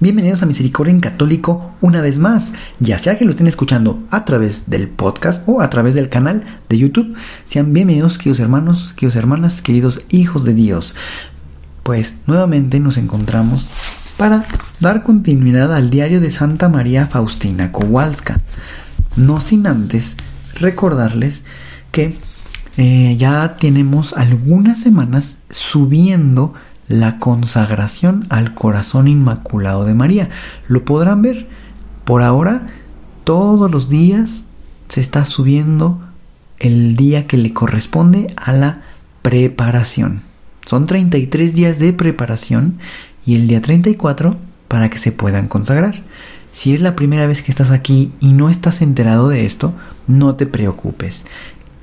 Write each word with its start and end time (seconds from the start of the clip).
Bienvenidos 0.00 0.44
a 0.44 0.46
Misericordia 0.46 0.92
en 0.92 1.00
Católico 1.00 1.72
una 1.80 2.00
vez 2.00 2.20
más, 2.20 2.52
ya 2.78 2.98
sea 2.98 3.18
que 3.18 3.24
lo 3.24 3.32
estén 3.32 3.48
escuchando 3.48 4.00
a 4.12 4.24
través 4.24 4.70
del 4.70 4.86
podcast 4.86 5.42
o 5.48 5.60
a 5.60 5.70
través 5.70 5.96
del 5.96 6.08
canal 6.08 6.44
de 6.68 6.78
YouTube. 6.78 7.16
Sean 7.44 7.72
bienvenidos, 7.72 8.16
queridos 8.16 8.38
hermanos, 8.38 8.92
queridos 8.94 9.16
hermanas, 9.16 9.60
queridos 9.60 10.04
hijos 10.08 10.44
de 10.44 10.54
Dios. 10.54 10.94
Pues 11.82 12.14
nuevamente 12.28 12.78
nos 12.78 12.96
encontramos 12.96 13.68
para 14.16 14.44
dar 14.78 15.02
continuidad 15.02 15.74
al 15.74 15.90
diario 15.90 16.20
de 16.20 16.30
Santa 16.30 16.68
María 16.68 17.08
Faustina 17.08 17.72
Kowalska. 17.72 18.40
No 19.16 19.40
sin 19.40 19.66
antes 19.66 20.16
recordarles 20.60 21.42
que 21.90 22.14
eh, 22.76 23.16
ya 23.18 23.56
tenemos 23.58 24.12
algunas 24.12 24.78
semanas 24.78 25.38
subiendo 25.50 26.54
la 26.88 27.18
consagración 27.18 28.26
al 28.30 28.54
corazón 28.54 29.08
inmaculado 29.08 29.84
de 29.84 29.94
María. 29.94 30.30
Lo 30.66 30.84
podrán 30.84 31.22
ver. 31.22 31.46
Por 32.04 32.22
ahora, 32.22 32.66
todos 33.24 33.70
los 33.70 33.88
días 33.88 34.44
se 34.88 35.00
está 35.00 35.24
subiendo 35.26 36.00
el 36.58 36.96
día 36.96 37.26
que 37.26 37.36
le 37.36 37.52
corresponde 37.52 38.32
a 38.36 38.52
la 38.52 38.82
preparación. 39.22 40.22
Son 40.64 40.86
33 40.86 41.54
días 41.54 41.78
de 41.78 41.92
preparación 41.92 42.78
y 43.26 43.34
el 43.36 43.46
día 43.46 43.60
34 43.60 44.36
para 44.66 44.88
que 44.88 44.98
se 44.98 45.12
puedan 45.12 45.48
consagrar. 45.48 46.02
Si 46.52 46.72
es 46.72 46.80
la 46.80 46.96
primera 46.96 47.26
vez 47.26 47.42
que 47.42 47.50
estás 47.50 47.70
aquí 47.70 48.12
y 48.20 48.32
no 48.32 48.48
estás 48.48 48.80
enterado 48.80 49.28
de 49.28 49.44
esto, 49.44 49.74
no 50.06 50.34
te 50.34 50.46
preocupes. 50.46 51.24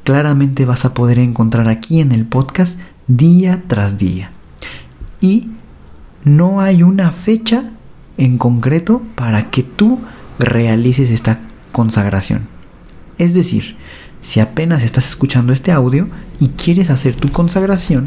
Claramente 0.04 0.66
vas 0.66 0.86
a 0.86 0.94
poder 0.94 1.20
encontrar 1.20 1.68
aquí 1.68 2.02
en 2.02 2.12
el 2.12 2.26
podcast 2.26 2.80
día 3.08 3.64
tras 3.68 3.98
día 3.98 4.32
y 5.22 5.50
no 6.24 6.62
hay 6.62 6.84
una 6.84 7.12
fecha 7.12 7.72
en 8.18 8.38
concreto 8.38 9.02
para 9.16 9.50
que 9.52 9.64
tú 9.64 10.00
realices 10.40 11.10
esta 11.10 11.40
consagración. 11.72 12.48
Es 13.18 13.34
decir, 13.34 13.76
si 14.22 14.40
apenas 14.40 14.84
estás 14.84 15.08
escuchando 15.08 15.54
este 15.54 15.72
audio 15.72 16.08
y 16.40 16.50
quieres 16.50 16.90
hacer 16.90 17.16
tu 17.16 17.30
consagración, 17.30 18.04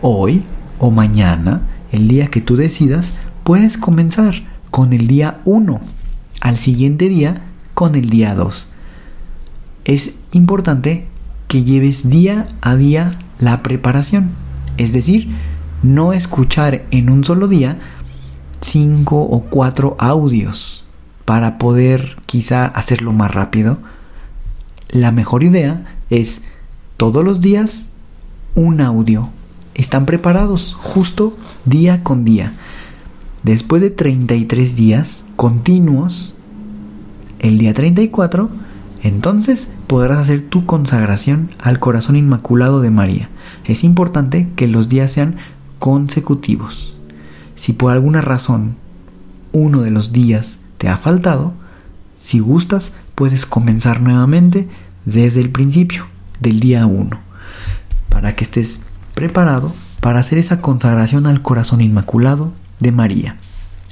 hoy 0.00 0.42
o 0.78 0.90
mañana, 0.90 1.62
el 1.92 2.08
día 2.08 2.28
que 2.28 2.40
tú 2.40 2.56
decidas, 2.56 3.12
puedes 3.44 3.76
comenzar 3.76 4.34
con 4.70 4.92
el 4.92 5.06
día 5.06 5.40
1, 5.44 5.80
al 6.40 6.58
siguiente 6.58 7.08
día 7.08 7.42
con 7.74 7.94
el 7.94 8.08
día 8.08 8.34
2. 8.34 8.68
Es 9.84 10.12
importante 10.32 11.06
que 11.48 11.64
lleves 11.64 12.08
día 12.08 12.46
a 12.62 12.76
día 12.76 13.18
la 13.38 13.62
preparación, 13.62 14.30
es 14.78 14.92
decir, 14.92 15.28
no 15.82 16.12
escuchar 16.12 16.84
en 16.90 17.10
un 17.10 17.24
solo 17.24 17.48
día 17.48 17.78
cinco 18.60 19.20
o 19.20 19.42
cuatro 19.42 19.96
audios 19.98 20.84
para 21.24 21.58
poder 21.58 22.16
quizá 22.26 22.66
hacerlo 22.66 23.12
más 23.12 23.32
rápido. 23.32 23.78
La 24.88 25.12
mejor 25.12 25.42
idea 25.42 25.86
es 26.10 26.42
todos 26.96 27.24
los 27.24 27.40
días 27.40 27.86
un 28.54 28.80
audio. 28.80 29.28
Están 29.74 30.06
preparados 30.06 30.74
justo 30.74 31.36
día 31.64 32.02
con 32.02 32.24
día. 32.24 32.52
Después 33.42 33.82
de 33.82 33.90
33 33.90 34.76
días 34.76 35.24
continuos, 35.36 36.36
el 37.40 37.58
día 37.58 37.74
34, 37.74 38.50
entonces 39.02 39.68
podrás 39.88 40.18
hacer 40.18 40.42
tu 40.42 40.64
consagración 40.64 41.50
al 41.58 41.80
corazón 41.80 42.14
inmaculado 42.14 42.80
de 42.80 42.90
María. 42.90 43.30
Es 43.64 43.82
importante 43.82 44.48
que 44.54 44.68
los 44.68 44.88
días 44.88 45.10
sean 45.10 45.36
consecutivos. 45.82 46.96
Si 47.56 47.72
por 47.72 47.90
alguna 47.90 48.20
razón 48.20 48.76
uno 49.50 49.80
de 49.80 49.90
los 49.90 50.12
días 50.12 50.58
te 50.78 50.88
ha 50.88 50.96
faltado, 50.96 51.54
si 52.18 52.38
gustas 52.38 52.92
puedes 53.16 53.46
comenzar 53.46 54.00
nuevamente 54.00 54.68
desde 55.06 55.40
el 55.40 55.50
principio 55.50 56.06
del 56.38 56.60
día 56.60 56.86
1 56.86 57.18
para 58.10 58.36
que 58.36 58.44
estés 58.44 58.78
preparado 59.14 59.72
para 60.00 60.20
hacer 60.20 60.38
esa 60.38 60.60
consagración 60.60 61.26
al 61.26 61.42
corazón 61.42 61.80
inmaculado 61.80 62.52
de 62.78 62.92
María. 62.92 63.38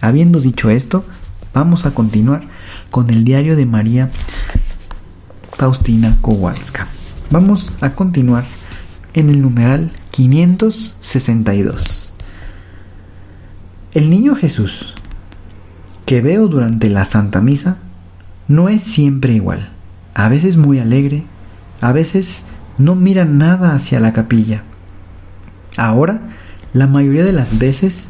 Habiendo 0.01 0.39
dicho 0.39 0.71
esto, 0.71 1.05
vamos 1.53 1.87
a 1.87 1.91
continuar 1.93 2.47
con 2.93 3.11
el 3.11 3.25
diario 3.25 3.57
de 3.57 3.67
María 3.67 4.13
Faustina 5.55 6.17
Kowalska. 6.21 6.87
Vamos 7.33 7.73
a 7.81 7.97
continuar 7.97 8.45
en 9.13 9.29
el 9.29 9.43
numeral 9.43 9.91
562. 10.11 12.13
El 13.93 14.11
niño 14.11 14.35
Jesús 14.35 14.95
que 16.11 16.21
veo 16.21 16.49
durante 16.49 16.91
la 16.91 17.05
Santa 17.05 17.41
Misa 17.41 17.77
no 18.49 18.69
es 18.69 18.83
siempre 18.83 19.33
igual. 19.33 19.71
A 20.13 20.29
veces 20.29 20.57
muy 20.57 20.81
alegre, 20.81 21.23
a 21.81 21.93
veces 21.93 22.47
no 22.79 22.97
mira 22.97 23.25
nada 23.25 23.77
hacia 23.77 24.01
la 24.01 24.13
capilla. 24.13 24.65
Ahora, 25.77 26.21
la 26.73 26.89
mayoría 26.89 27.25
de 27.25 27.33
las 27.33 27.61
veces, 27.61 28.09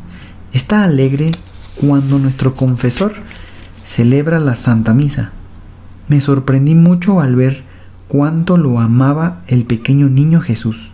está 0.55 0.83
alegre 0.83 1.31
cuando 1.79 2.19
nuestro 2.19 2.55
confesor 2.55 3.13
celebra 3.85 4.41
la 4.41 4.57
Santa 4.57 4.95
Misa. 4.95 5.33
Me 6.09 6.23
sorprendí 6.23 6.75
mucho 6.75 7.21
al 7.21 7.37
ver 7.37 7.65
cuánto 8.09 8.57
lo 8.57 8.81
amaba 8.81 9.43
el 9.47 9.65
pequeño 9.65 10.09
niño 10.09 10.41
Jesús. 10.41 10.91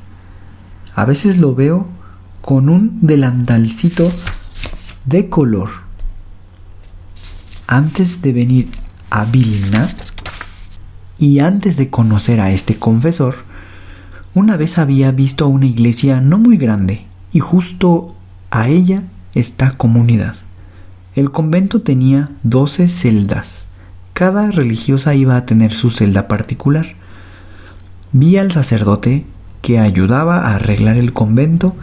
A 0.97 1.05
veces 1.05 1.37
lo 1.37 1.55
veo 1.55 1.87
con 2.41 2.71
un 2.71 3.01
delantalcito 3.03 4.11
de 5.05 5.29
color. 5.29 5.69
Antes 7.67 8.23
de 8.23 8.33
venir 8.33 8.71
a 9.11 9.27
Vilna 9.27 9.91
y 11.19 11.41
antes 11.41 11.77
de 11.77 11.91
conocer 11.91 12.41
a 12.41 12.51
este 12.51 12.77
confesor, 12.77 13.37
una 14.33 14.57
vez 14.57 14.79
había 14.79 15.11
visto 15.11 15.47
una 15.49 15.67
iglesia 15.67 16.23
no 16.23 16.39
muy 16.39 16.57
grande 16.57 17.05
y 17.31 17.41
justo 17.41 18.17
a 18.51 18.69
ella 18.69 19.03
esta 19.35 19.73
comunidad. 19.73 20.35
El 21.15 21.31
convento 21.31 21.83
tenía 21.83 22.31
doce 22.43 22.89
celdas. 22.89 23.67
Cada 24.15 24.51
religiosa 24.51 25.15
iba 25.15 25.37
a 25.37 25.45
tener 25.45 25.75
su 25.75 25.91
celda 25.91 26.27
particular. 26.27 26.95
Vi 28.13 28.39
al 28.39 28.51
sacerdote 28.51 29.27
que 29.67 29.81
ayudaba 29.81 30.43
a 30.43 30.55
arreglar 30.55 30.97
el 30.97 31.13
convento 31.13 31.75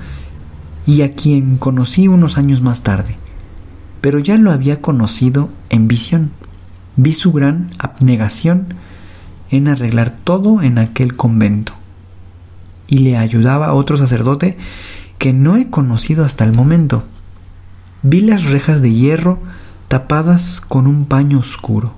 y 0.85 1.01
a 1.01 1.15
quien 1.15 1.57
conocí 1.57 2.07
unos 2.07 2.37
años 2.37 2.61
más 2.61 2.81
tarde, 2.81 3.17
pero 3.99 4.19
ya 4.19 4.37
lo 4.37 4.51
había 4.51 4.79
conocido 4.79 5.49
en 5.69 5.89
visión. 5.89 6.31
Vi 6.95 7.11
su 7.11 7.33
gran 7.33 7.71
abnegación 7.79 8.75
en 9.51 9.67
arreglar 9.67 10.15
todo 10.23 10.61
en 10.61 10.77
aquel 10.77 11.17
convento 11.17 11.73
y 12.87 12.99
le 12.99 13.17
ayudaba 13.17 13.67
a 13.67 13.73
otro 13.73 13.97
sacerdote 13.97 14.57
que 15.17 15.33
no 15.33 15.57
he 15.57 15.69
conocido 15.69 16.23
hasta 16.23 16.45
el 16.45 16.53
momento. 16.53 17.03
Vi 18.01 18.21
las 18.21 18.45
rejas 18.45 18.81
de 18.81 18.93
hierro 18.93 19.39
tapadas 19.89 20.61
con 20.61 20.87
un 20.87 21.03
paño 21.03 21.37
oscuro. 21.37 21.95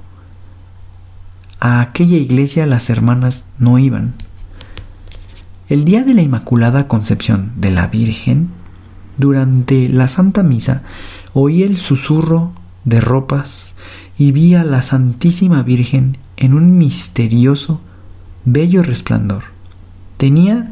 A 1.60 1.82
aquella 1.82 2.18
iglesia 2.18 2.66
las 2.66 2.90
hermanas 2.90 3.46
no 3.60 3.78
iban. 3.78 4.16
El 5.68 5.84
día 5.84 6.04
de 6.04 6.14
la 6.14 6.22
Inmaculada 6.22 6.88
Concepción 6.88 7.54
de 7.56 7.72
la 7.72 7.88
Virgen, 7.88 8.50
durante 9.18 9.90
la 9.90 10.08
Santa 10.08 10.44
Misa, 10.44 10.84
oí 11.34 11.64
el 11.64 11.78
susurro 11.78 12.52
de 12.84 13.02
ropas 13.02 13.74
y 14.16 14.32
vi 14.32 14.54
a 14.54 14.64
la 14.64 14.84
Santísima 14.84 15.64
Virgen 15.64 16.20
en 16.38 16.54
un 16.54 16.78
misterioso, 16.78 17.82
bello 18.46 18.84
resplandor. 18.84 19.46
Tenía 20.18 20.72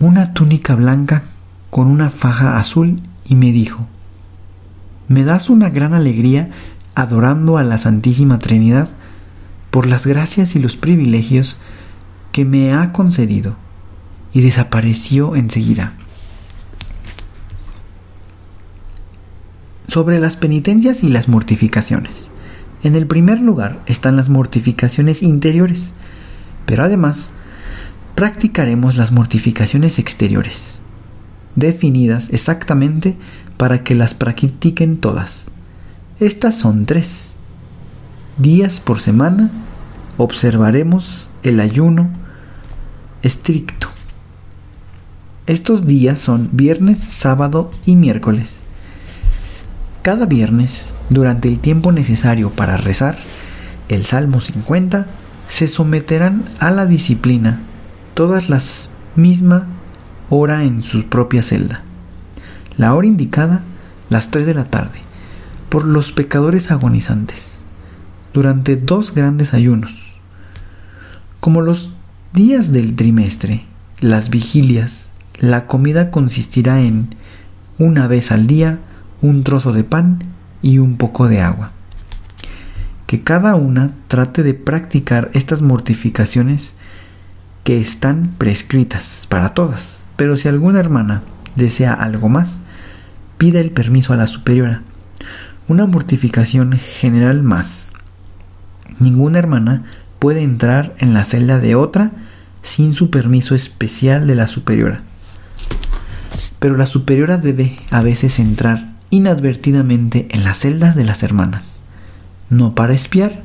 una 0.00 0.32
túnica 0.32 0.74
blanca 0.76 1.24
con 1.68 1.86
una 1.86 2.08
faja 2.08 2.58
azul 2.58 3.02
y 3.26 3.34
me 3.34 3.52
dijo, 3.52 3.86
me 5.08 5.24
das 5.24 5.50
una 5.50 5.68
gran 5.68 5.92
alegría 5.92 6.52
adorando 6.94 7.58
a 7.58 7.64
la 7.64 7.76
Santísima 7.76 8.38
Trinidad 8.38 8.88
por 9.70 9.86
las 9.86 10.06
gracias 10.06 10.56
y 10.56 10.58
los 10.58 10.78
privilegios 10.78 11.58
que 12.32 12.46
me 12.46 12.72
ha 12.72 12.92
concedido 12.92 13.56
y 14.36 14.42
desapareció 14.42 15.34
enseguida. 15.34 15.94
sobre 19.88 20.18
las 20.18 20.36
penitencias 20.36 21.02
y 21.02 21.08
las 21.08 21.26
mortificaciones. 21.26 22.28
En 22.82 22.96
el 22.96 23.06
primer 23.06 23.40
lugar 23.40 23.80
están 23.86 24.16
las 24.16 24.28
mortificaciones 24.28 25.22
interiores, 25.22 25.92
pero 26.66 26.82
además 26.82 27.30
practicaremos 28.14 28.96
las 28.96 29.10
mortificaciones 29.10 29.98
exteriores, 29.98 30.80
definidas 31.54 32.28
exactamente 32.30 33.16
para 33.56 33.84
que 33.84 33.94
las 33.94 34.12
practiquen 34.12 34.98
todas. 34.98 35.46
Estas 36.20 36.56
son 36.56 36.84
tres. 36.84 37.32
Días 38.36 38.80
por 38.80 38.98
semana 38.98 39.50
observaremos 40.18 41.30
el 41.42 41.58
ayuno 41.58 42.10
estricto. 43.22 43.95
Estos 45.46 45.86
días 45.86 46.18
son 46.18 46.50
viernes, 46.54 46.98
sábado 46.98 47.70
y 47.86 47.94
miércoles. 47.94 48.56
Cada 50.02 50.26
viernes, 50.26 50.86
durante 51.08 51.46
el 51.46 51.60
tiempo 51.60 51.92
necesario 51.92 52.50
para 52.50 52.76
rezar 52.76 53.16
el 53.88 54.04
Salmo 54.04 54.40
50, 54.40 55.06
se 55.46 55.68
someterán 55.68 56.42
a 56.58 56.72
la 56.72 56.84
disciplina 56.84 57.60
todas 58.14 58.48
las 58.48 58.90
misma 59.14 59.68
hora 60.30 60.64
en 60.64 60.82
su 60.82 61.06
propia 61.06 61.44
celda. 61.44 61.82
La 62.76 62.92
hora 62.94 63.06
indicada, 63.06 63.62
las 64.10 64.32
3 64.32 64.46
de 64.46 64.54
la 64.54 64.64
tarde, 64.64 64.98
por 65.68 65.84
los 65.84 66.10
pecadores 66.10 66.72
agonizantes, 66.72 67.58
durante 68.34 68.74
dos 68.74 69.14
grandes 69.14 69.54
ayunos. 69.54 69.92
Como 71.38 71.62
los 71.62 71.92
días 72.32 72.72
del 72.72 72.96
trimestre, 72.96 73.64
las 74.00 74.28
vigilias, 74.28 75.05
la 75.40 75.66
comida 75.66 76.10
consistirá 76.10 76.80
en 76.80 77.14
una 77.78 78.06
vez 78.06 78.32
al 78.32 78.46
día 78.46 78.78
un 79.20 79.44
trozo 79.44 79.72
de 79.72 79.84
pan 79.84 80.24
y 80.62 80.78
un 80.78 80.96
poco 80.96 81.28
de 81.28 81.40
agua. 81.40 81.72
Que 83.06 83.22
cada 83.22 83.54
una 83.54 83.92
trate 84.08 84.42
de 84.42 84.54
practicar 84.54 85.30
estas 85.34 85.62
mortificaciones 85.62 86.74
que 87.64 87.80
están 87.80 88.34
prescritas 88.38 89.26
para 89.28 89.50
todas. 89.50 90.00
Pero 90.16 90.36
si 90.36 90.48
alguna 90.48 90.80
hermana 90.80 91.22
desea 91.54 91.92
algo 91.92 92.28
más, 92.28 92.62
pida 93.38 93.60
el 93.60 93.70
permiso 93.70 94.12
a 94.12 94.16
la 94.16 94.26
superiora. 94.26 94.82
Una 95.68 95.86
mortificación 95.86 96.72
general 96.72 97.42
más. 97.42 97.92
Ninguna 98.98 99.38
hermana 99.38 99.84
puede 100.18 100.42
entrar 100.42 100.94
en 100.98 101.12
la 101.12 101.24
celda 101.24 101.58
de 101.58 101.74
otra 101.74 102.12
sin 102.62 102.94
su 102.94 103.10
permiso 103.10 103.54
especial 103.54 104.26
de 104.26 104.34
la 104.34 104.46
superiora. 104.46 105.02
Pero 106.58 106.76
la 106.76 106.86
superiora 106.86 107.38
debe 107.38 107.76
a 107.90 108.02
veces 108.02 108.38
entrar 108.38 108.94
inadvertidamente 109.10 110.28
en 110.30 110.44
las 110.44 110.60
celdas 110.60 110.96
de 110.96 111.04
las 111.04 111.22
hermanas, 111.22 111.80
no 112.50 112.74
para 112.74 112.94
espiar, 112.94 113.42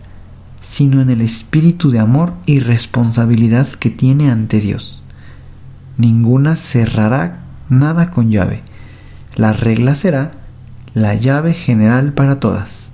sino 0.62 1.02
en 1.02 1.10
el 1.10 1.22
espíritu 1.22 1.92
de 1.92 2.00
amor 2.00 2.34
y 2.46 2.60
responsabilidad 2.60 3.68
que 3.68 3.90
tiene 3.90 4.30
ante 4.30 4.60
Dios. 4.60 5.02
Ninguna 5.98 6.56
cerrará 6.56 7.42
nada 7.70 8.12
con 8.12 8.32
llave. 8.32 8.62
La 9.36 9.54
regla 9.54 9.96
será 9.96 10.32
la 10.94 11.16
llave 11.16 11.54
general 11.54 12.14
para 12.14 12.40
todas. 12.40 12.90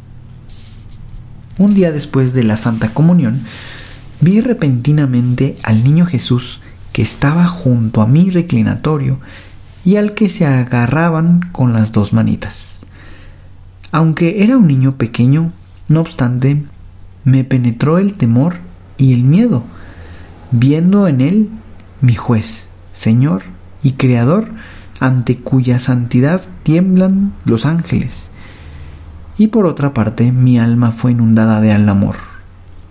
Un 1.57 1.73
día 1.73 1.91
después 1.91 2.33
de 2.33 2.43
la 2.43 2.57
Santa 2.57 2.89
Comunión, 2.89 3.41
vi 4.21 4.41
repentinamente 4.41 5.57
al 5.63 5.83
niño 5.83 6.05
Jesús 6.05 6.59
que 6.93 7.01
estaba 7.01 7.47
junto 7.47 8.01
a 8.01 8.07
mi 8.07 8.29
reclinatorio 8.29 9.19
y 9.87 9.95
al 9.95 10.15
que 10.15 10.27
se 10.27 10.45
agarraban 10.45 11.39
con 11.53 11.71
las 11.71 11.93
dos 11.93 12.11
manitas. 12.11 12.79
Aunque 13.93 14.43
era 14.43 14.57
un 14.57 14.67
niño 14.67 14.97
pequeño, 14.97 15.53
no 15.87 16.01
obstante, 16.01 16.65
me 17.23 17.45
penetró 17.45 17.97
el 17.97 18.15
temor 18.15 18.57
y 18.97 19.13
el 19.13 19.23
miedo, 19.23 19.63
viendo 20.51 21.07
en 21.07 21.21
él 21.21 21.49
mi 22.01 22.15
juez, 22.15 22.67
Señor 22.91 23.43
y 23.81 23.93
Creador, 23.93 24.49
ante 24.99 25.37
cuya 25.37 25.79
santidad 25.79 26.41
tiemblan 26.63 27.31
los 27.45 27.65
ángeles. 27.65 28.29
Y 29.37 29.47
por 29.47 29.65
otra 29.65 29.93
parte, 29.93 30.33
mi 30.33 30.59
alma 30.59 30.91
fue 30.91 31.13
inundada 31.13 31.61
de 31.61 31.71
al 31.71 31.87
amor, 31.87 32.17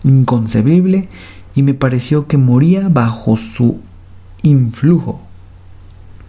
inconcebible, 0.03 1.11
y 1.55 1.63
me 1.63 1.75
pareció 1.75 2.27
que 2.27 2.39
moría 2.39 2.89
bajo 2.89 3.37
su 3.37 3.81
influjo. 4.43 5.26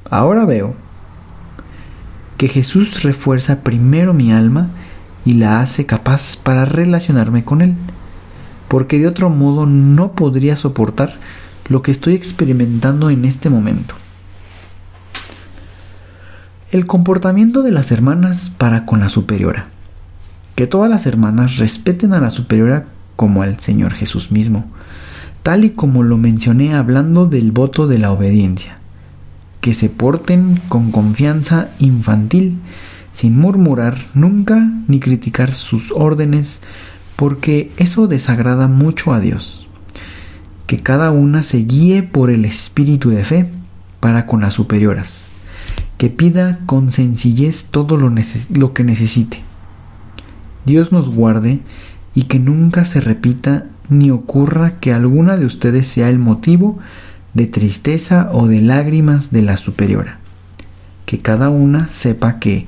Ahora 0.10 0.46
veo 0.46 0.76
que 2.38 2.48
Jesús 2.48 3.04
refuerza 3.04 3.62
primero 3.62 4.14
mi 4.14 4.32
alma 4.32 4.70
y 5.26 5.34
la 5.34 5.62
hace 5.62 5.86
capaz 5.86 6.38
para 6.38 6.66
relacionarme 6.66 7.44
con 7.44 7.62
Él 7.62 7.76
porque 8.68 9.00
de 9.00 9.08
otro 9.08 9.30
modo 9.30 9.66
no 9.66 10.12
podría 10.14 10.56
soportar 10.56 11.16
lo 11.70 11.82
que 11.82 11.92
estoy 11.92 12.16
experimentando 12.16 13.10
en 13.10 13.26
este 13.26 13.50
momento. 13.50 13.96
El 16.72 16.86
comportamiento 16.86 17.64
de 17.64 17.72
las 17.72 17.92
hermanas 17.92 18.52
para 18.58 18.86
con 18.86 19.00
la 19.00 19.10
superiora. 19.10 19.68
Que 20.56 20.68
todas 20.68 20.90
las 20.90 21.06
hermanas 21.06 21.58
respeten 21.58 22.14
a 22.14 22.20
la 22.20 22.30
superiora 22.30 22.88
como 23.16 23.42
al 23.42 23.60
Señor 23.60 23.94
Jesús 23.94 24.32
mismo, 24.32 24.66
tal 25.44 25.64
y 25.64 25.72
como 25.72 26.04
lo 26.04 26.18
mencioné 26.18 26.74
hablando 26.74 27.28
del 27.28 27.52
voto 27.52 27.88
de 27.88 28.00
la 28.00 28.12
obediencia. 28.12 28.80
Que 29.68 29.74
se 29.74 29.90
porten 29.90 30.62
con 30.70 30.94
confianza 30.94 31.72
infantil, 31.78 32.58
sin 33.14 33.38
murmurar 33.38 33.98
nunca 34.14 34.72
ni 34.88 35.02
criticar 35.02 35.54
sus 35.54 35.92
órdenes, 35.92 36.62
porque 37.18 37.70
eso 37.76 38.08
desagrada 38.08 38.70
mucho 38.70 39.12
a 39.12 39.20
Dios. 39.20 39.68
Que 40.68 40.78
cada 40.78 41.12
una 41.12 41.44
se 41.44 41.58
guíe 41.58 42.02
por 42.02 42.30
el 42.30 42.46
espíritu 42.46 43.10
de 43.10 43.26
fe 43.26 43.50
para 44.00 44.26
con 44.26 44.40
las 44.40 44.54
superioras. 44.54 45.28
Que 45.98 46.10
pida 46.10 46.60
con 46.66 46.90
sencillez 46.90 47.66
todo 47.66 47.98
lo, 47.98 48.74
que 48.74 48.84
necesite. 48.86 49.42
Dios 50.66 50.94
nos 50.94 51.10
guarde 51.10 51.60
y 52.16 52.24
que 52.24 52.40
nunca 52.40 52.86
se 52.86 53.02
repita 53.02 53.66
ni 53.90 54.12
ocurra 54.12 54.80
que 54.80 54.94
alguna 54.94 55.36
de 55.36 55.46
ustedes 55.46 55.88
sea 55.88 56.08
el 56.08 56.20
motivo 56.20 56.80
de 56.80 57.07
tristeza 57.46 58.30
o 58.32 58.48
de 58.48 58.62
lágrimas 58.62 59.32
de 59.32 59.44
la 59.44 59.58
superiora. 59.58 60.18
Que 61.06 61.20
cada 61.20 61.50
una 61.50 61.90
sepa 61.90 62.40
que 62.40 62.66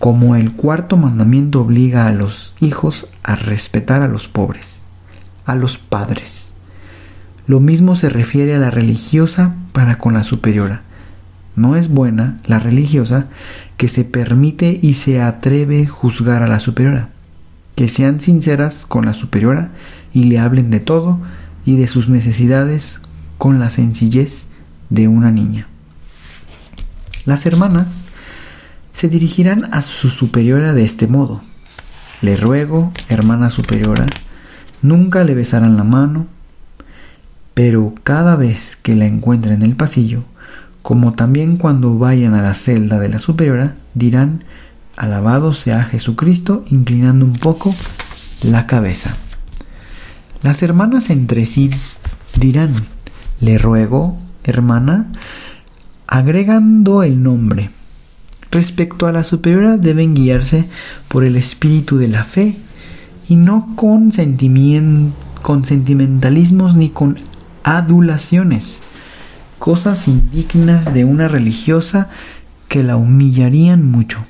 como 0.00 0.34
el 0.34 0.52
cuarto 0.52 0.96
mandamiento 0.96 1.60
obliga 1.60 2.06
a 2.06 2.12
los 2.12 2.54
hijos 2.60 3.08
a 3.22 3.36
respetar 3.36 4.02
a 4.02 4.08
los 4.08 4.28
pobres, 4.28 4.80
a 5.44 5.54
los 5.54 5.76
padres. 5.76 6.52
Lo 7.46 7.60
mismo 7.60 7.94
se 7.96 8.08
refiere 8.08 8.54
a 8.54 8.58
la 8.58 8.70
religiosa 8.70 9.54
para 9.72 9.98
con 9.98 10.14
la 10.14 10.24
superiora. 10.24 10.82
No 11.54 11.76
es 11.76 11.88
buena 11.88 12.40
la 12.46 12.58
religiosa 12.58 13.26
que 13.76 13.88
se 13.88 14.04
permite 14.04 14.78
y 14.80 14.94
se 14.94 15.20
atreve 15.20 15.86
juzgar 15.86 16.42
a 16.42 16.48
la 16.48 16.60
superiora. 16.60 17.10
Que 17.74 17.88
sean 17.88 18.20
sinceras 18.20 18.86
con 18.86 19.04
la 19.04 19.12
superiora 19.12 19.68
y 20.14 20.24
le 20.24 20.38
hablen 20.38 20.70
de 20.70 20.80
todo 20.80 21.20
y 21.66 21.76
de 21.76 21.86
sus 21.86 22.08
necesidades 22.08 23.02
con 23.40 23.58
la 23.58 23.70
sencillez 23.70 24.44
de 24.90 25.08
una 25.08 25.30
niña. 25.30 25.66
Las 27.24 27.46
hermanas 27.46 28.02
se 28.92 29.08
dirigirán 29.08 29.72
a 29.72 29.80
su 29.80 30.10
superiora 30.10 30.74
de 30.74 30.84
este 30.84 31.06
modo. 31.06 31.40
Le 32.20 32.36
ruego, 32.36 32.92
hermana 33.08 33.48
superiora, 33.48 34.04
nunca 34.82 35.24
le 35.24 35.34
besarán 35.34 35.78
la 35.78 35.84
mano, 35.84 36.26
pero 37.54 37.94
cada 38.02 38.36
vez 38.36 38.76
que 38.76 38.94
la 38.94 39.06
encuentren 39.06 39.54
en 39.54 39.62
el 39.62 39.74
pasillo, 39.74 40.22
como 40.82 41.12
también 41.12 41.56
cuando 41.56 41.96
vayan 41.96 42.34
a 42.34 42.42
la 42.42 42.52
celda 42.52 42.98
de 42.98 43.08
la 43.08 43.18
superiora, 43.18 43.74
dirán, 43.94 44.44
alabado 44.98 45.54
sea 45.54 45.82
Jesucristo, 45.84 46.62
inclinando 46.68 47.24
un 47.24 47.38
poco 47.38 47.74
la 48.42 48.66
cabeza. 48.66 49.16
Las 50.42 50.62
hermanas 50.62 51.08
entre 51.08 51.46
sí 51.46 51.70
dirán, 52.38 52.74
le 53.40 53.58
ruego, 53.58 54.18
hermana, 54.44 55.06
agregando 56.06 57.02
el 57.02 57.22
nombre, 57.22 57.70
respecto 58.50 59.06
a 59.06 59.12
la 59.12 59.24
superiora 59.24 59.76
deben 59.76 60.14
guiarse 60.14 60.64
por 61.08 61.24
el 61.24 61.36
espíritu 61.36 61.98
de 61.98 62.08
la 62.08 62.24
fe 62.24 62.56
y 63.28 63.36
no 63.36 63.68
con, 63.76 64.12
con 65.42 65.64
sentimentalismos 65.64 66.74
ni 66.74 66.90
con 66.90 67.16
adulaciones, 67.62 68.82
cosas 69.58 70.08
indignas 70.08 70.92
de 70.92 71.04
una 71.04 71.28
religiosa 71.28 72.08
que 72.68 72.82
la 72.82 72.96
humillarían 72.96 73.90
mucho. 73.90 74.24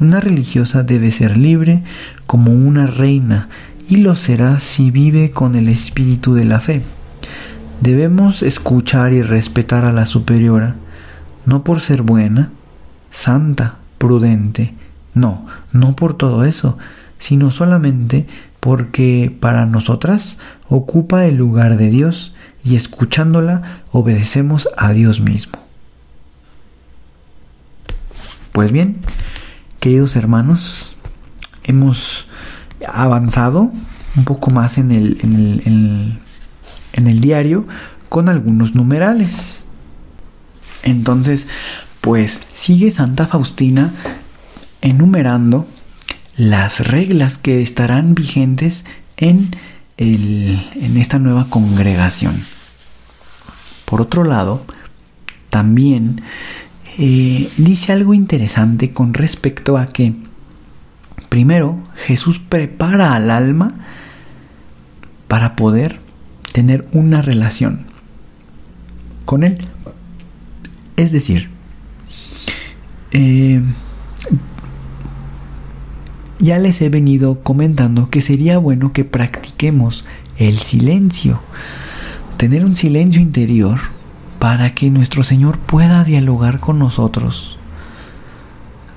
Una 0.00 0.20
religiosa 0.20 0.84
debe 0.84 1.10
ser 1.10 1.36
libre 1.36 1.82
como 2.26 2.52
una 2.52 2.86
reina 2.86 3.48
y 3.88 3.96
lo 3.96 4.14
será 4.14 4.60
si 4.60 4.90
vive 4.90 5.30
con 5.30 5.54
el 5.56 5.68
espíritu 5.68 6.34
de 6.34 6.44
la 6.44 6.60
fe. 6.60 6.82
Debemos 7.80 8.42
escuchar 8.42 9.12
y 9.12 9.22
respetar 9.22 9.84
a 9.84 9.92
la 9.92 10.06
superiora, 10.06 10.76
no 11.46 11.64
por 11.64 11.80
ser 11.80 12.02
buena, 12.02 12.50
santa, 13.10 13.76
prudente, 13.98 14.74
No, 15.14 15.46
no 15.72 15.96
por 15.96 16.16
todo 16.16 16.44
eso, 16.44 16.78
sino 17.18 17.50
solamente 17.50 18.26
porque 18.60 19.34
para 19.40 19.66
nosotras 19.66 20.38
ocupa 20.68 21.26
el 21.26 21.36
lugar 21.36 21.76
de 21.76 21.90
Dios 21.90 22.34
y 22.64 22.76
escuchándola 22.76 23.82
obedecemos 23.90 24.68
a 24.76 24.92
Dios 24.92 25.20
mismo. 25.20 25.58
Pues 28.52 28.72
bien, 28.72 28.98
queridos 29.80 30.16
hermanos, 30.16 30.96
hemos 31.64 32.28
avanzado 32.86 33.70
un 34.16 34.24
poco 34.24 34.50
más 34.50 34.78
en 34.78 34.92
el, 34.92 35.18
en 35.22 35.34
el, 35.34 36.18
en 36.92 37.06
el, 37.06 37.20
diario 37.20 37.66
con 38.08 38.28
algunos 38.28 38.74
numerales. 38.74 39.64
Entonces, 40.82 41.46
pues 42.00 42.40
sigue 42.52 42.90
Santa 42.90 43.26
Faustina 43.26 43.92
enumerando 44.80 45.66
las 46.36 46.86
reglas 46.86 47.36
que 47.36 47.62
estarán 47.62 48.14
vigentes 48.14 48.84
en, 49.16 49.56
el, 49.96 50.64
en 50.74 50.96
esta 50.96 51.18
nueva 51.18 51.46
congregación. 51.50 52.44
Por 53.84 54.00
otro 54.00 54.22
lado, 54.24 54.64
también 55.50 56.22
eh, 56.98 57.48
dice 57.56 57.92
algo 57.92 58.14
interesante 58.14 58.92
con 58.92 59.14
respecto 59.14 59.78
a 59.78 59.86
que 59.86 60.14
primero 61.28 61.78
Jesús 61.94 62.38
prepara 62.38 63.14
al 63.14 63.30
alma 63.30 63.74
para 65.26 65.56
poder 65.56 66.00
tener 66.52 66.86
una 66.92 67.22
relación 67.22 67.86
con 69.24 69.44
Él. 69.44 69.58
Es 70.96 71.12
decir, 71.12 71.50
eh, 73.10 73.62
ya 76.38 76.58
les 76.58 76.80
he 76.82 76.88
venido 76.88 77.40
comentando 77.42 78.10
que 78.10 78.20
sería 78.20 78.58
bueno 78.58 78.92
que 78.92 79.04
practiquemos 79.04 80.04
el 80.36 80.58
silencio, 80.58 81.40
tener 82.36 82.64
un 82.64 82.76
silencio 82.76 83.20
interior 83.20 83.78
para 84.38 84.74
que 84.74 84.90
nuestro 84.90 85.22
Señor 85.22 85.58
pueda 85.58 86.04
dialogar 86.04 86.60
con 86.60 86.78
nosotros. 86.78 87.58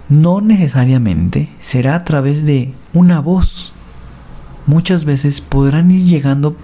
No 0.07 0.41
necesariamente 0.41 1.49
será 1.59 1.95
a 1.95 2.03
través 2.03 2.45
de 2.45 2.73
una 2.93 3.19
voz. 3.19 3.73
Muchas 4.67 5.05
veces 5.05 5.41
podrán 5.41 5.89
ir 5.89 6.05
llegando 6.05 6.55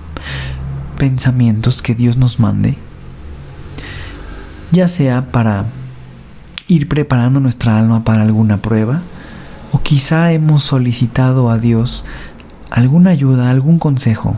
pensamientos 0.97 1.81
que 1.81 1.95
Dios 1.95 2.17
nos 2.17 2.39
mande, 2.39 2.77
ya 4.71 4.87
sea 4.87 5.31
para 5.31 5.65
ir 6.67 6.87
preparando 6.89 7.39
nuestra 7.39 7.77
alma 7.77 8.03
para 8.03 8.23
alguna 8.23 8.61
prueba, 8.61 9.01
o 9.71 9.81
quizá 9.81 10.31
hemos 10.31 10.63
solicitado 10.63 11.49
a 11.49 11.57
Dios 11.57 12.03
alguna 12.69 13.11
ayuda, 13.11 13.49
algún 13.49 13.79
consejo. 13.79 14.37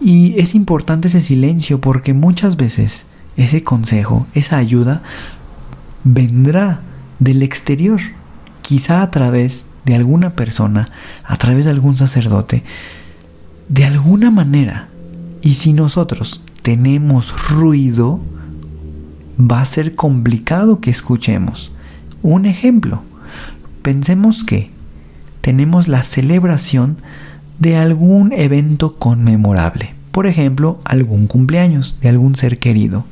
Y 0.00 0.38
es 0.38 0.54
importante 0.54 1.08
ese 1.08 1.20
silencio 1.20 1.80
porque 1.80 2.14
muchas 2.14 2.56
veces 2.56 3.04
ese 3.36 3.62
consejo, 3.62 4.26
esa 4.34 4.56
ayuda, 4.56 5.02
vendrá 6.04 6.80
del 7.18 7.42
exterior, 7.42 8.00
quizá 8.62 9.02
a 9.02 9.10
través 9.10 9.64
de 9.84 9.94
alguna 9.94 10.30
persona, 10.30 10.86
a 11.24 11.36
través 11.36 11.64
de 11.64 11.70
algún 11.70 11.96
sacerdote, 11.96 12.62
de 13.68 13.84
alguna 13.84 14.30
manera. 14.30 14.88
Y 15.42 15.54
si 15.54 15.72
nosotros 15.72 16.42
tenemos 16.62 17.48
ruido, 17.50 18.20
va 19.38 19.60
a 19.60 19.64
ser 19.64 19.94
complicado 19.94 20.80
que 20.80 20.90
escuchemos. 20.90 21.72
Un 22.22 22.44
ejemplo, 22.44 23.02
pensemos 23.82 24.44
que 24.44 24.70
tenemos 25.40 25.88
la 25.88 26.02
celebración 26.02 26.98
de 27.58 27.76
algún 27.76 28.32
evento 28.32 28.94
conmemorable, 28.94 29.94
por 30.12 30.26
ejemplo, 30.26 30.80
algún 30.84 31.26
cumpleaños 31.26 31.98
de 32.00 32.10
algún 32.10 32.36
ser 32.36 32.58
querido. 32.58 33.04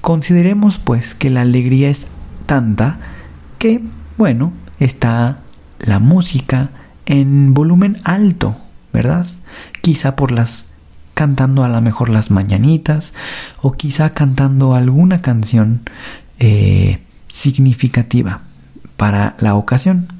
Consideremos 0.00 0.78
pues 0.78 1.14
que 1.14 1.30
la 1.30 1.42
alegría 1.42 1.88
es 1.88 2.08
tanta 2.46 2.98
que, 3.58 3.80
bueno, 4.18 4.52
está 4.78 5.38
la 5.78 5.98
música 5.98 6.70
en 7.06 7.54
volumen 7.54 7.98
alto, 8.04 8.56
¿verdad? 8.92 9.26
Quizá 9.80 10.16
por 10.16 10.32
las 10.32 10.66
cantando 11.14 11.64
a 11.64 11.68
lo 11.68 11.80
mejor 11.80 12.10
las 12.10 12.30
mañanitas 12.30 13.14
o 13.62 13.72
quizá 13.72 14.10
cantando 14.10 14.74
alguna 14.74 15.22
canción 15.22 15.82
eh, 16.38 17.00
significativa 17.28 18.42
para 18.96 19.36
la 19.38 19.54
ocasión. 19.54 20.12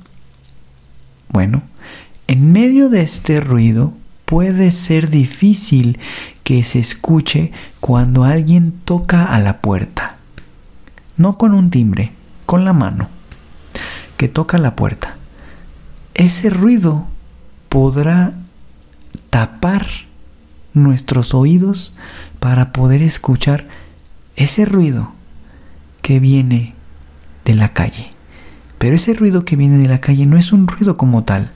Bueno, 1.28 1.62
en 2.26 2.52
medio 2.52 2.88
de 2.88 3.02
este 3.02 3.40
ruido 3.40 3.92
puede 4.24 4.70
ser 4.70 5.10
difícil 5.10 5.98
que 6.42 6.62
se 6.62 6.78
escuche 6.78 7.52
cuando 7.80 8.24
alguien 8.24 8.72
toca 8.84 9.24
a 9.24 9.40
la 9.40 9.60
puerta. 9.60 10.16
No 11.16 11.38
con 11.38 11.54
un 11.54 11.70
timbre, 11.70 12.12
con 12.46 12.64
la 12.64 12.72
mano, 12.72 13.08
que 14.16 14.28
toca 14.28 14.58
la 14.58 14.76
puerta. 14.76 15.16
Ese 16.14 16.50
ruido 16.50 17.06
podrá 17.68 18.34
tapar 19.30 19.86
nuestros 20.74 21.34
oídos 21.34 21.94
para 22.40 22.72
poder 22.72 23.00
escuchar 23.02 23.66
ese 24.36 24.64
ruido 24.64 25.12
que 26.02 26.20
viene 26.20 26.74
de 27.44 27.54
la 27.54 27.72
calle. 27.72 28.12
Pero 28.78 28.96
ese 28.96 29.14
ruido 29.14 29.44
que 29.44 29.56
viene 29.56 29.78
de 29.78 29.88
la 29.88 30.00
calle 30.00 30.26
no 30.26 30.36
es 30.36 30.52
un 30.52 30.66
ruido 30.66 30.96
como 30.96 31.24
tal. 31.24 31.52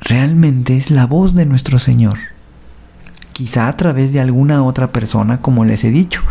Realmente 0.00 0.76
es 0.76 0.90
la 0.90 1.06
voz 1.06 1.34
de 1.34 1.44
nuestro 1.44 1.78
Señor. 1.78 2.18
Quizá 3.32 3.68
a 3.68 3.76
través 3.76 4.12
de 4.12 4.20
alguna 4.20 4.64
otra 4.64 4.92
persona, 4.92 5.40
como 5.42 5.64
les 5.64 5.84
he 5.84 5.90
dicho. 5.90 6.22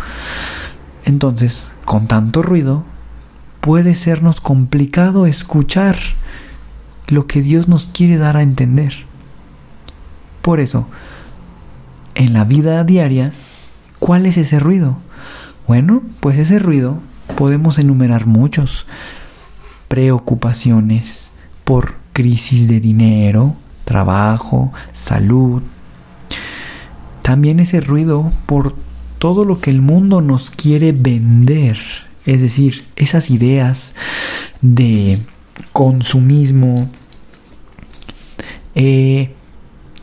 Entonces, 1.04 1.66
con 1.84 2.06
tanto 2.06 2.42
ruido, 2.42 2.84
puede 3.60 3.94
sernos 3.94 4.40
complicado 4.40 5.26
escuchar 5.26 5.98
lo 7.08 7.26
que 7.26 7.42
Dios 7.42 7.68
nos 7.68 7.88
quiere 7.88 8.16
dar 8.16 8.36
a 8.36 8.42
entender. 8.42 9.04
Por 10.42 10.60
eso, 10.60 10.88
en 12.14 12.32
la 12.32 12.44
vida 12.44 12.84
diaria, 12.84 13.32
¿cuál 13.98 14.26
es 14.26 14.36
ese 14.36 14.58
ruido? 14.58 14.98
Bueno, 15.66 16.02
pues 16.20 16.38
ese 16.38 16.58
ruido 16.58 16.98
podemos 17.36 17.78
enumerar 17.78 18.26
muchos. 18.26 18.86
Preocupaciones 19.88 21.30
por 21.64 21.94
crisis 22.12 22.68
de 22.68 22.80
dinero, 22.80 23.56
trabajo, 23.84 24.72
salud. 24.92 25.62
También 27.22 27.60
ese 27.60 27.80
ruido 27.80 28.32
por 28.46 28.74
todo 29.18 29.44
lo 29.44 29.60
que 29.60 29.70
el 29.70 29.82
mundo 29.82 30.20
nos 30.20 30.50
quiere 30.50 30.92
vender. 30.92 31.78
Es 32.26 32.40
decir, 32.40 32.86
esas 32.96 33.30
ideas 33.30 33.94
de 34.60 35.20
consumismo. 35.72 36.90
Eh, 38.74 39.34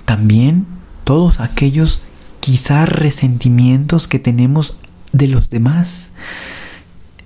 también 0.06 0.77
todos 1.08 1.40
aquellos 1.40 2.02
quizás 2.42 2.90
resentimientos 2.90 4.10
que 4.10 4.20
tenemos 4.20 4.76
de 5.14 5.28
los 5.28 5.50
demás. 5.50 6.10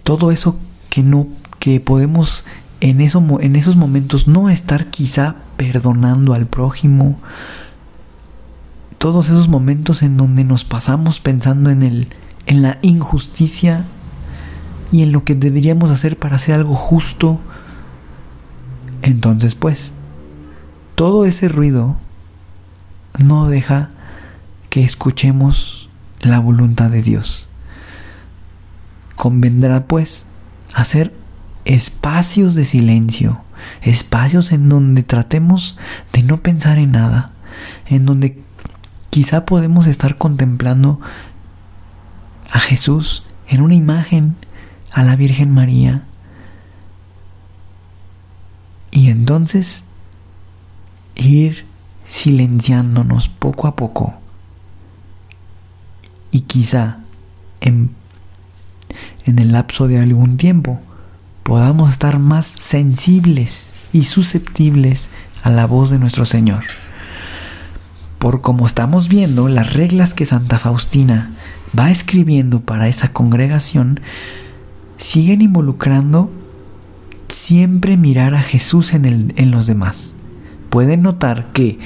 Todo 0.03 0.29
eso 0.31 0.55
que 0.91 1.01
no 1.01 1.27
que 1.57 1.79
podemos 1.79 2.45
en, 2.79 3.01
en 3.01 3.55
esos 3.55 3.75
momentos 3.75 4.27
no 4.27 4.51
estar 4.51 4.91
quizá 4.91 5.37
perdonando 5.57 6.35
al 6.35 6.45
prójimo. 6.45 7.19
Todos 8.99 9.29
esos 9.29 9.47
momentos 9.47 10.03
en 10.03 10.15
donde 10.15 10.43
nos 10.43 10.63
pasamos 10.63 11.19
pensando 11.19 11.71
en 11.71 11.81
el 11.81 12.07
en 12.45 12.61
la 12.61 12.77
injusticia 12.83 13.87
y 14.91 15.01
en 15.01 15.11
lo 15.11 15.23
que 15.23 15.33
deberíamos 15.33 15.89
hacer 15.89 16.19
para 16.19 16.35
hacer 16.35 16.53
algo 16.53 16.75
justo. 16.75 17.39
Entonces, 19.01 19.55
pues, 19.55 19.91
todo 20.93 21.25
ese 21.25 21.47
ruido 21.47 21.97
no 23.19 23.47
deja 23.47 23.89
que 24.69 24.83
escuchemos 24.83 25.89
la 26.21 26.39
voluntad 26.39 26.89
de 26.89 27.01
Dios. 27.01 27.47
Convendrá 29.15 29.85
pues 29.85 30.25
hacer 30.73 31.13
espacios 31.65 32.55
de 32.55 32.65
silencio, 32.65 33.41
espacios 33.81 34.51
en 34.51 34.69
donde 34.69 35.03
tratemos 35.03 35.77
de 36.13 36.23
no 36.23 36.37
pensar 36.37 36.77
en 36.77 36.91
nada, 36.91 37.31
en 37.87 38.05
donde 38.05 38.41
quizá 39.09 39.45
podemos 39.45 39.87
estar 39.87 40.17
contemplando 40.17 40.99
a 42.51 42.59
Jesús 42.59 43.23
en 43.47 43.61
una 43.61 43.75
imagen, 43.75 44.35
a 44.91 45.03
la 45.03 45.15
Virgen 45.15 45.51
María. 45.51 46.03
Y 48.91 49.09
entonces 49.09 49.83
ir 51.15 51.65
silenciándonos 52.11 53.29
poco 53.29 53.67
a 53.67 53.75
poco. 53.77 54.13
Y 56.29 56.41
quizá 56.41 56.97
en, 57.61 57.91
en 59.25 59.39
el 59.39 59.53
lapso 59.53 59.87
de 59.87 59.97
algún 59.97 60.35
tiempo 60.35 60.81
podamos 61.43 61.89
estar 61.89 62.19
más 62.19 62.45
sensibles 62.45 63.73
y 63.93 64.03
susceptibles 64.03 65.09
a 65.41 65.49
la 65.49 65.65
voz 65.65 65.89
de 65.89 65.99
nuestro 65.99 66.25
Señor. 66.25 66.63
Por 68.19 68.41
como 68.41 68.67
estamos 68.67 69.07
viendo, 69.07 69.47
las 69.47 69.73
reglas 69.73 70.13
que 70.13 70.25
Santa 70.25 70.59
Faustina 70.59 71.31
va 71.77 71.91
escribiendo 71.91 72.59
para 72.59 72.89
esa 72.89 73.13
congregación 73.13 74.01
siguen 74.97 75.41
involucrando 75.41 76.29
siempre 77.29 77.95
mirar 77.95 78.35
a 78.35 78.41
Jesús 78.41 78.93
en, 78.93 79.05
el, 79.05 79.33
en 79.37 79.49
los 79.49 79.65
demás. 79.65 80.13
Pueden 80.71 81.01
notar 81.03 81.51
que 81.51 81.77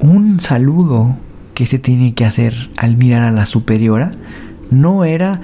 un 0.00 0.40
saludo 0.40 1.18
que 1.52 1.66
se 1.66 1.78
tiene 1.78 2.14
que 2.14 2.24
hacer 2.24 2.70
al 2.78 2.96
mirar 2.96 3.22
a 3.22 3.30
la 3.30 3.44
superiora 3.44 4.12
no 4.70 5.04
era 5.04 5.42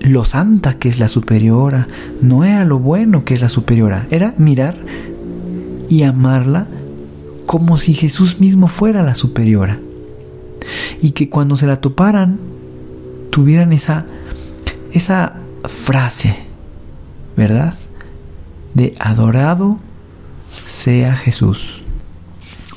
lo 0.00 0.24
santa 0.24 0.78
que 0.78 0.88
es 0.88 1.00
la 1.00 1.08
superiora, 1.08 1.88
no 2.22 2.44
era 2.44 2.64
lo 2.64 2.78
bueno 2.78 3.24
que 3.24 3.34
es 3.34 3.40
la 3.40 3.48
superiora, 3.48 4.06
era 4.10 4.32
mirar 4.38 4.76
y 5.88 6.04
amarla 6.04 6.68
como 7.46 7.78
si 7.78 7.94
Jesús 7.94 8.38
mismo 8.38 8.68
fuera 8.68 9.02
la 9.02 9.16
superiora. 9.16 9.80
Y 11.02 11.10
que 11.10 11.28
cuando 11.28 11.56
se 11.56 11.66
la 11.66 11.80
toparan 11.80 12.38
tuvieran 13.30 13.72
esa 13.72 14.06
esa 14.92 15.34
frase, 15.64 16.36
¿verdad? 17.36 17.74
De 18.74 18.94
adorado 19.00 19.80
sea 20.66 21.16
Jesús. 21.16 21.82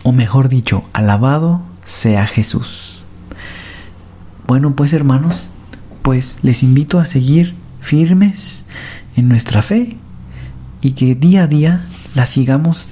O 0.03 0.11
mejor 0.11 0.49
dicho, 0.49 0.83
alabado 0.93 1.61
sea 1.85 2.27
Jesús. 2.27 3.01
Bueno, 4.47 4.75
pues 4.75 4.93
hermanos, 4.93 5.49
pues 6.01 6.37
les 6.41 6.63
invito 6.63 6.99
a 6.99 7.05
seguir 7.05 7.55
firmes 7.81 8.65
en 9.15 9.27
nuestra 9.27 9.61
fe 9.61 9.97
y 10.81 10.91
que 10.91 11.15
día 11.15 11.43
a 11.43 11.47
día 11.47 11.85
la 12.15 12.25
sigamos 12.25 12.87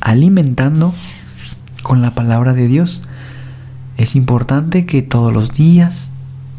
alimentando 0.00 0.94
con 1.82 2.02
la 2.02 2.12
palabra 2.12 2.54
de 2.54 2.68
Dios. 2.68 3.02
Es 3.96 4.16
importante 4.16 4.86
que 4.86 5.02
todos 5.02 5.32
los 5.32 5.52
días 5.52 6.10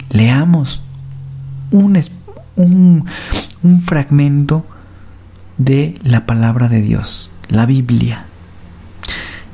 leamos 0.10 0.82
un, 1.72 2.00
un, 2.56 3.06
un 3.64 3.82
fragmento 3.82 4.66
de 5.58 6.00
la 6.04 6.26
palabra 6.26 6.68
de 6.68 6.82
Dios, 6.82 7.32
la 7.50 7.66
Biblia. 7.66 8.26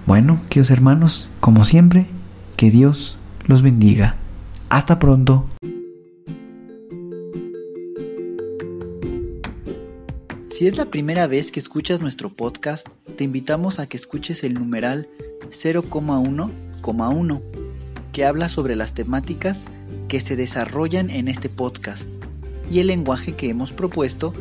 Bueno, 0.06 0.42
queridos 0.50 0.72
hermanos, 0.72 1.30
como 1.40 1.64
siempre, 1.66 2.08
que 2.58 2.72
Dios 2.72 3.18
los 3.46 3.62
bendiga. 3.62 4.16
Hasta 4.70 5.00
pronto. 5.00 5.46
Si 10.50 10.68
es 10.68 10.78
la 10.78 10.86
primera 10.86 11.28
vez 11.28 11.52
que 11.52 11.60
escuchas 11.60 12.02
nuestro 12.02 12.30
podcast, 12.30 12.88
te 13.18 13.24
invitamos 13.24 13.80
a 13.80 13.88
que 13.88 13.98
escuches 13.98 14.44
el 14.44 14.54
numeral 14.54 15.10
0,1,1, 15.50 17.42
que 18.12 18.26
habla 18.26 18.48
sobre 18.48 18.76
las 18.76 18.94
temáticas 18.94 19.66
que 20.08 20.20
se 20.20 20.36
desarrollan 20.36 21.10
en 21.10 21.28
este 21.28 21.50
podcast 21.50 22.10
y 22.70 22.80
el 22.80 22.88
lenguaje 22.88 23.34
que 23.34 23.50
hemos 23.50 23.72
propuesto 23.72 24.34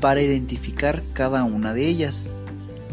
para 0.00 0.22
identificar 0.22 1.02
cada 1.12 1.44
una 1.44 1.74
de 1.74 1.86
ellas, 1.86 2.28